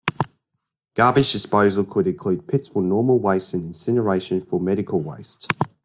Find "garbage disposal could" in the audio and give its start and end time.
0.95-2.07